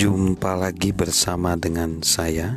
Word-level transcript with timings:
Jumpa 0.00 0.56
lagi 0.56 0.96
bersama 0.96 1.60
dengan 1.60 2.00
saya 2.00 2.56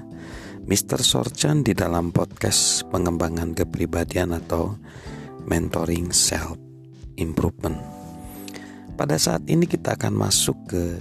Mr. 0.63 1.03
Sorchan 1.03 1.59
di 1.59 1.75
dalam 1.75 2.15
podcast 2.15 2.88
pengembangan 2.88 3.51
kepribadian 3.51 4.31
atau 4.31 4.79
mentoring 5.51 6.15
self 6.15 6.55
improvement. 7.19 7.75
Pada 8.95 9.19
saat 9.19 9.43
ini 9.51 9.68
kita 9.68 10.00
akan 10.00 10.15
masuk 10.15 10.55
ke 10.71 10.95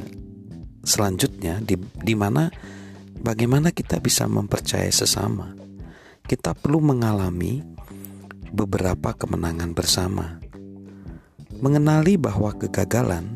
selanjutnya 0.82 1.62
di, 1.62 1.78
di 1.78 2.14
mana 2.18 2.50
bagaimana 3.22 3.70
kita 3.70 4.02
bisa 4.02 4.26
mempercayai 4.26 4.90
sesama. 4.90 5.54
Kita 6.26 6.58
perlu 6.58 6.82
mengalami 6.82 7.62
beberapa 8.50 9.14
kemenangan 9.14 9.78
bersama. 9.78 10.42
Mengenali 11.62 12.18
bahwa 12.18 12.50
kegagalan 12.58 13.30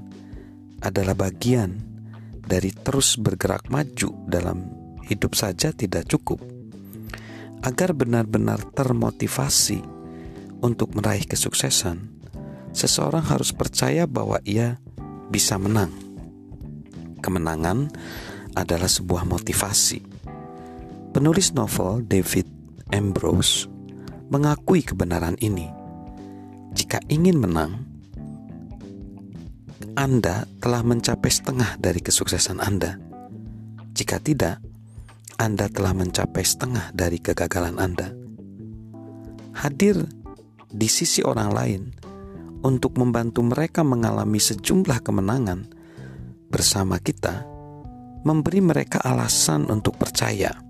adalah 0.82 1.14
bagian 1.14 1.95
dari 2.46 2.70
terus 2.70 3.18
bergerak 3.18 3.66
maju 3.68 4.14
dalam 4.30 4.70
hidup 5.04 5.34
saja 5.34 5.74
tidak 5.74 6.06
cukup. 6.06 6.38
Agar 7.66 7.90
benar-benar 7.92 8.62
termotivasi 8.72 9.82
untuk 10.62 10.94
meraih 10.94 11.26
kesuksesan, 11.26 11.98
seseorang 12.70 13.26
harus 13.26 13.50
percaya 13.50 14.06
bahwa 14.06 14.38
ia 14.46 14.78
bisa 15.26 15.58
menang. 15.58 15.90
Kemenangan 17.18 17.90
adalah 18.54 18.86
sebuah 18.86 19.26
motivasi. 19.26 20.00
Penulis 21.10 21.50
novel 21.56 22.06
David 22.06 22.46
Ambrose 22.94 23.66
mengakui 24.30 24.82
kebenaran 24.86 25.34
ini. 25.42 25.66
Jika 26.76 27.00
ingin 27.08 27.40
menang, 27.40 27.85
anda 29.96 30.44
telah 30.60 30.84
mencapai 30.84 31.32
setengah 31.32 31.80
dari 31.80 32.04
kesuksesan 32.04 32.60
Anda. 32.60 33.00
Jika 33.96 34.20
tidak, 34.20 34.60
Anda 35.40 35.72
telah 35.72 35.96
mencapai 35.96 36.44
setengah 36.44 36.92
dari 36.92 37.16
kegagalan 37.16 37.80
Anda. 37.80 38.12
Hadir 39.56 40.04
di 40.68 40.84
sisi 40.84 41.24
orang 41.24 41.48
lain 41.48 41.82
untuk 42.60 43.00
membantu 43.00 43.40
mereka 43.40 43.80
mengalami 43.88 44.36
sejumlah 44.36 45.00
kemenangan 45.00 45.64
bersama 46.52 47.00
kita, 47.00 47.48
memberi 48.20 48.60
mereka 48.60 49.00
alasan 49.00 49.64
untuk 49.64 49.96
percaya 49.96 50.60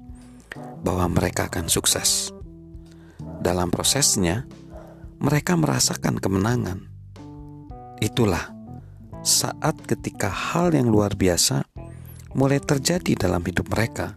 bahwa 0.86 1.10
mereka 1.10 1.50
akan 1.50 1.66
sukses. 1.66 2.30
Dalam 3.42 3.74
prosesnya, 3.74 4.46
mereka 5.18 5.58
merasakan 5.58 6.22
kemenangan. 6.22 6.78
Itulah 7.98 8.55
saat 9.26 9.74
ketika 9.90 10.30
hal 10.30 10.70
yang 10.70 10.86
luar 10.86 11.18
biasa 11.18 11.66
mulai 12.38 12.62
terjadi 12.62 13.26
dalam 13.26 13.42
hidup 13.42 13.66
mereka. 13.74 14.14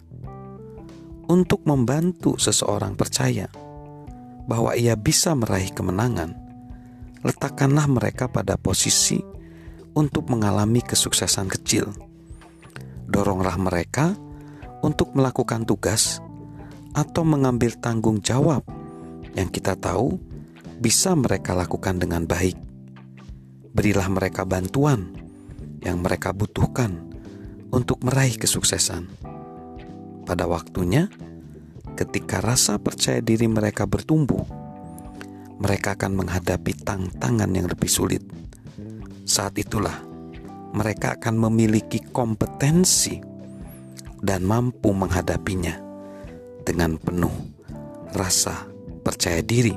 Untuk 1.25 1.65
membantu 1.65 2.37
seseorang 2.37 2.93
percaya 2.93 3.49
bahwa 4.45 4.77
ia 4.77 4.93
bisa 4.93 5.33
meraih 5.33 5.73
kemenangan, 5.73 6.37
letakkanlah 7.25 7.89
mereka 7.89 8.29
pada 8.29 8.53
posisi 8.57 9.17
untuk 9.97 10.29
mengalami 10.29 10.85
kesuksesan 10.85 11.49
kecil. 11.49 11.89
Doronglah 13.09 13.57
mereka 13.57 14.13
untuk 14.85 15.17
melakukan 15.17 15.65
tugas 15.65 16.21
atau 16.93 17.25
mengambil 17.25 17.73
tanggung 17.81 18.21
jawab 18.21 18.61
yang 19.33 19.49
kita 19.49 19.73
tahu 19.73 20.21
bisa 20.77 21.17
mereka 21.17 21.57
lakukan 21.57 21.97
dengan 21.97 22.25
baik 22.29 22.68
berilah 23.79 24.11
mereka 24.11 24.43
bantuan 24.43 25.15
yang 25.79 26.03
mereka 26.03 26.35
butuhkan 26.35 26.99
untuk 27.71 28.03
meraih 28.03 28.35
kesuksesan. 28.35 29.07
Pada 30.27 30.51
waktunya, 30.51 31.07
ketika 31.95 32.43
rasa 32.43 32.75
percaya 32.75 33.23
diri 33.23 33.47
mereka 33.47 33.87
bertumbuh, 33.87 34.43
mereka 35.63 35.95
akan 35.95 36.11
menghadapi 36.11 36.75
tantangan 36.83 37.47
yang 37.55 37.71
lebih 37.71 37.87
sulit. 37.87 38.19
Saat 39.23 39.55
itulah 39.55 39.95
mereka 40.75 41.15
akan 41.15 41.47
memiliki 41.47 42.03
kompetensi 42.03 43.15
dan 44.19 44.43
mampu 44.43 44.91
menghadapinya 44.91 45.79
dengan 46.67 46.99
penuh 46.99 47.31
rasa 48.11 48.59
percaya 49.07 49.39
diri, 49.39 49.71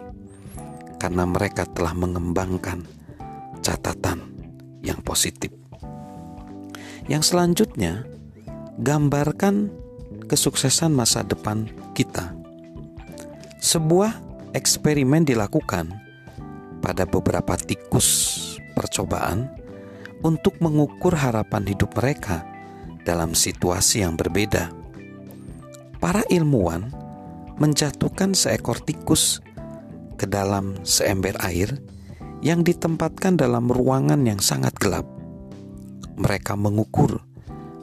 karena 0.99 1.23
mereka 1.23 1.71
telah 1.71 1.95
mengembangkan 1.95 3.02
catatan 3.63 4.35
yang 4.83 4.99
positif. 5.01 5.55
Yang 7.07 7.35
selanjutnya, 7.35 8.07
gambarkan 8.79 9.71
kesuksesan 10.27 10.91
masa 10.91 11.23
depan 11.23 11.71
kita. 11.95 12.35
Sebuah 13.63 14.19
eksperimen 14.53 15.23
dilakukan 15.23 15.95
pada 16.83 17.07
beberapa 17.07 17.55
tikus 17.55 18.39
percobaan 18.75 19.47
untuk 20.23 20.59
mengukur 20.59 21.15
harapan 21.15 21.63
hidup 21.67 21.95
mereka 21.99 22.43
dalam 23.03 23.35
situasi 23.35 24.03
yang 24.03 24.19
berbeda. 24.19 24.71
Para 26.03 26.27
ilmuwan 26.27 26.91
menjatuhkan 27.59 28.35
seekor 28.35 28.83
tikus 28.83 29.39
ke 30.19 30.27
dalam 30.27 30.79
seember 30.83 31.39
air 31.43 31.79
yang 32.43 32.67
ditempatkan 32.67 33.39
dalam 33.39 33.71
ruangan 33.71 34.27
yang 34.27 34.43
sangat 34.43 34.75
gelap. 34.77 35.07
Mereka 36.19 36.59
mengukur 36.59 37.23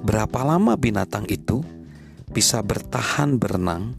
berapa 0.03 0.43
lama 0.43 0.75
binatang 0.75 1.25
itu 1.31 1.63
bisa 2.29 2.59
bertahan 2.61 3.39
berenang 3.39 3.95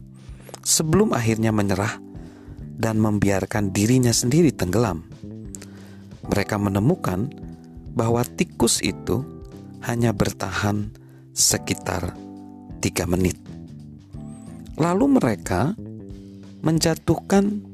sebelum 0.61 1.17
akhirnya 1.17 1.49
menyerah 1.49 1.97
dan 2.77 3.01
membiarkan 3.01 3.73
dirinya 3.73 4.13
sendiri 4.13 4.53
tenggelam. 4.53 5.03
Mereka 6.29 6.55
menemukan 6.61 7.27
bahwa 7.91 8.21
tikus 8.23 8.79
itu 8.85 9.25
hanya 9.83 10.13
bertahan 10.13 10.93
sekitar 11.33 12.13
tiga 12.79 13.09
menit. 13.09 13.35
Lalu 14.77 15.19
mereka 15.19 15.73
menjatuhkan 16.61 17.65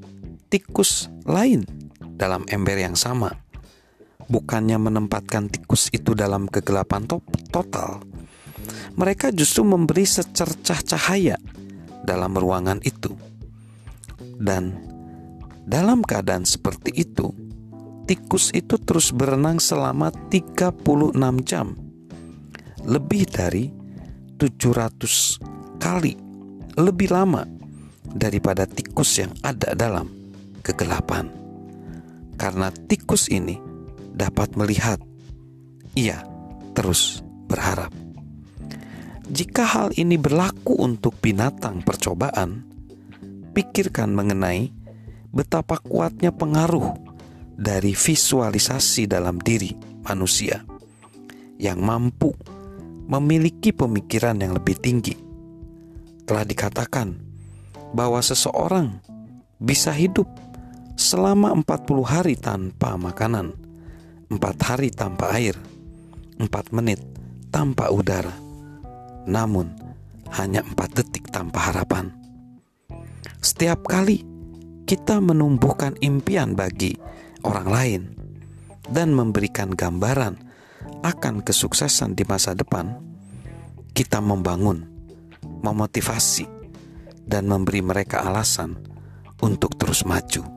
tikus 0.47 1.11
lain 1.27 1.76
dalam 2.17 2.43
ember 2.49 2.81
yang 2.81 2.97
sama. 2.97 3.29
Bukannya 4.27 4.75
menempatkan 4.75 5.47
tikus 5.47 5.87
itu 5.95 6.11
dalam 6.11 6.51
kegelapan 6.51 7.07
to 7.07 7.23
total, 7.47 8.03
mereka 8.97 9.31
justru 9.31 9.63
memberi 9.63 10.03
secercah 10.03 10.83
cahaya 10.83 11.37
dalam 12.03 12.35
ruangan 12.35 12.83
itu. 12.83 13.15
Dan 14.19 14.75
dalam 15.63 16.03
keadaan 16.03 16.43
seperti 16.43 16.91
itu, 16.97 17.31
tikus 18.09 18.51
itu 18.51 18.75
terus 18.81 19.15
berenang 19.15 19.61
selama 19.61 20.11
36 20.33 21.15
jam. 21.47 21.77
Lebih 22.83 23.23
dari 23.31 23.71
700 24.35 25.79
kali 25.79 26.13
lebih 26.77 27.09
lama 27.09 27.41
daripada 28.05 28.69
tikus 28.69 29.17
yang 29.17 29.33
ada 29.41 29.73
dalam 29.73 30.07
kegelapan 30.61 31.46
karena 32.37 32.69
tikus 32.69 33.27
ini 33.33 33.57
dapat 34.13 34.53
melihat. 34.55 35.01
Ia 35.97 36.21
terus 36.77 37.25
berharap. 37.49 37.89
Jika 39.27 39.65
hal 39.65 39.89
ini 39.97 40.15
berlaku 40.15 40.79
untuk 40.79 41.19
binatang 41.19 41.83
percobaan, 41.83 42.63
pikirkan 43.51 44.13
mengenai 44.15 44.71
betapa 45.33 45.81
kuatnya 45.83 46.31
pengaruh 46.31 46.95
dari 47.57 47.91
visualisasi 47.97 49.09
dalam 49.09 49.41
diri 49.41 49.73
manusia 50.05 50.63
yang 51.57 51.81
mampu 51.81 52.31
memiliki 53.09 53.73
pemikiran 53.73 54.37
yang 54.39 54.53
lebih 54.55 54.77
tinggi. 54.77 55.17
Telah 56.23 56.45
dikatakan 56.45 57.17
bahwa 57.91 58.21
seseorang 58.21 59.01
bisa 59.57 59.91
hidup 59.91 60.29
selama 60.97 61.53
40 61.53 62.01
hari 62.03 62.33
tanpa 62.33 62.97
makanan, 62.97 63.53
4 64.33 64.41
hari 64.65 64.89
tanpa 64.89 65.29
air, 65.37 65.53
4 66.41 66.49
menit 66.73 66.97
tanpa 67.53 67.93
udara, 67.93 68.33
namun 69.29 69.69
hanya 70.33 70.65
4 70.65 70.97
detik 70.97 71.29
tanpa 71.29 71.69
harapan. 71.69 72.09
Setiap 73.39 73.85
kali 73.85 74.25
kita 74.89 75.21
menumbuhkan 75.21 75.93
impian 76.01 76.57
bagi 76.57 76.97
orang 77.45 77.67
lain 77.69 78.01
dan 78.89 79.13
memberikan 79.13 79.69
gambaran 79.69 80.33
akan 81.05 81.45
kesuksesan 81.45 82.17
di 82.17 82.25
masa 82.25 82.57
depan, 82.57 82.97
kita 83.93 84.17
membangun, 84.17 84.81
memotivasi, 85.61 86.49
dan 87.27 87.45
memberi 87.45 87.85
mereka 87.85 88.25
alasan 88.25 88.81
untuk 89.43 89.77
terus 89.77 90.01
maju. 90.01 90.56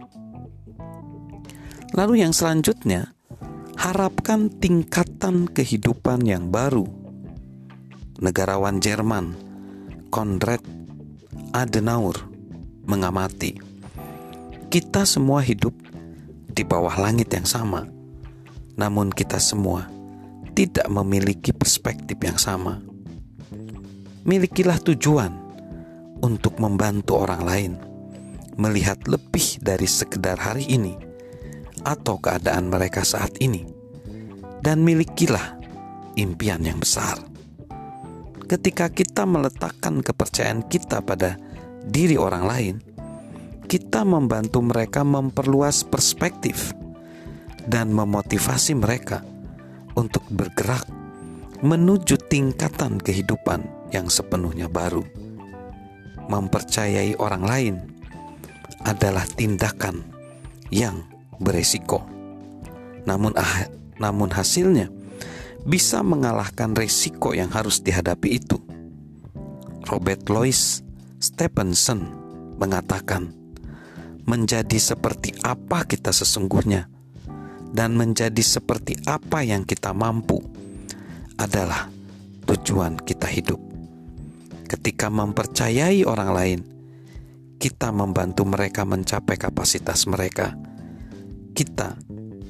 Lalu 1.91 2.23
yang 2.23 2.31
selanjutnya, 2.31 3.11
harapkan 3.75 4.47
tingkatan 4.47 5.51
kehidupan 5.51 6.23
yang 6.23 6.53
baru. 6.53 6.87
negarawan 8.21 8.85
Jerman 8.85 9.33
Konrad 10.13 10.61
Adenauer 11.57 12.21
mengamati 12.85 13.57
kita 14.69 15.09
semua 15.09 15.41
hidup 15.41 15.73
di 16.53 16.63
bawah 16.63 17.01
langit 17.01 17.33
yang 17.33 17.49
sama. 17.49 17.89
Namun 18.77 19.09
kita 19.09 19.41
semua 19.41 19.89
tidak 20.53 20.85
memiliki 20.93 21.57
perspektif 21.57 22.21
yang 22.21 22.37
sama. 22.37 22.79
Milikilah 24.29 24.85
tujuan 24.85 25.33
untuk 26.21 26.61
membantu 26.61 27.25
orang 27.25 27.43
lain. 27.43 27.73
Melihat 28.61 29.01
lebih 29.09 29.65
dari 29.65 29.89
sekedar 29.89 30.37
hari 30.37 30.69
ini 30.69 31.10
atau 31.85 32.21
keadaan 32.21 32.69
mereka 32.73 33.05
saat 33.07 33.37
ini 33.41 33.65
dan 34.61 34.85
milikilah 34.85 35.61
impian 36.17 36.61
yang 36.65 36.81
besar. 36.81 37.17
Ketika 38.51 38.91
kita 38.91 39.25
meletakkan 39.25 40.03
kepercayaan 40.03 40.67
kita 40.67 41.01
pada 41.01 41.39
diri 41.87 42.19
orang 42.19 42.45
lain, 42.45 42.75
kita 43.71 44.03
membantu 44.03 44.59
mereka 44.59 45.07
memperluas 45.07 45.87
perspektif 45.87 46.75
dan 47.71 47.95
memotivasi 47.95 48.75
mereka 48.75 49.23
untuk 49.95 50.27
bergerak 50.27 50.83
menuju 51.63 52.19
tingkatan 52.27 52.99
kehidupan 52.99 53.63
yang 53.95 54.11
sepenuhnya 54.11 54.67
baru. 54.67 55.07
Mempercayai 56.27 57.15
orang 57.23 57.45
lain 57.47 57.75
adalah 58.83 59.29
tindakan 59.29 60.03
yang 60.75 61.05
beresiko. 61.41 62.05
Namun 63.09 63.33
ah, 63.35 63.67
namun 63.97 64.29
hasilnya 64.31 64.93
bisa 65.65 66.01
mengalahkan 66.05 66.73
resiko 66.77 67.33
yang 67.33 67.49
harus 67.53 67.81
dihadapi 67.81 68.39
itu. 68.39 68.61
Robert 69.89 70.29
Louis 70.29 70.85
Stevenson 71.19 72.01
mengatakan, 72.61 73.33
menjadi 74.29 74.79
seperti 74.79 75.35
apa 75.43 75.83
kita 75.89 76.13
sesungguhnya 76.15 76.87
dan 77.75 77.97
menjadi 77.97 78.41
seperti 78.41 79.01
apa 79.09 79.43
yang 79.43 79.67
kita 79.67 79.91
mampu 79.91 80.39
adalah 81.41 81.89
tujuan 82.47 83.01
kita 83.01 83.27
hidup. 83.27 83.59
Ketika 84.71 85.11
mempercayai 85.11 86.07
orang 86.07 86.31
lain, 86.31 86.61
kita 87.59 87.91
membantu 87.91 88.47
mereka 88.47 88.87
mencapai 88.87 89.35
kapasitas 89.35 90.07
mereka. 90.07 90.55
Kita 91.61 91.93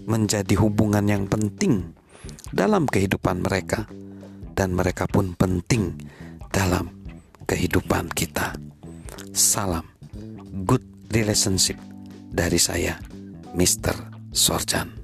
menjadi 0.06 0.54
hubungan 0.62 1.02
yang 1.02 1.26
penting 1.26 1.98
dalam 2.54 2.86
kehidupan 2.86 3.42
mereka, 3.42 3.90
dan 4.54 4.70
mereka 4.70 5.10
pun 5.10 5.34
penting 5.34 5.98
dalam 6.54 6.94
kehidupan 7.42 8.06
kita. 8.14 8.54
Salam 9.34 9.82
good 10.62 10.86
relationship 11.10 11.74
dari 12.30 12.62
saya, 12.62 13.02
Mr. 13.50 13.98
Sorjan. 14.30 14.99